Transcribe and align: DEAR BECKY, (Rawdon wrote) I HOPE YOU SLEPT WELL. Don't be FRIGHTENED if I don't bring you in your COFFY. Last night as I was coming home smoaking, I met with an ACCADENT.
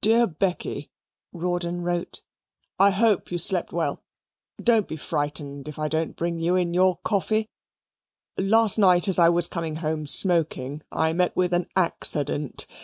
DEAR 0.00 0.28
BECKY, 0.28 0.92
(Rawdon 1.32 1.80
wrote) 1.82 2.22
I 2.78 2.90
HOPE 2.90 3.32
YOU 3.32 3.38
SLEPT 3.38 3.72
WELL. 3.72 4.00
Don't 4.62 4.86
be 4.86 4.94
FRIGHTENED 4.96 5.66
if 5.66 5.76
I 5.76 5.88
don't 5.88 6.14
bring 6.14 6.38
you 6.38 6.54
in 6.54 6.72
your 6.72 6.98
COFFY. 6.98 7.48
Last 8.38 8.78
night 8.78 9.08
as 9.08 9.18
I 9.18 9.28
was 9.28 9.48
coming 9.48 9.74
home 9.82 10.06
smoaking, 10.06 10.82
I 10.92 11.12
met 11.14 11.34
with 11.34 11.52
an 11.52 11.66
ACCADENT. 11.74 12.68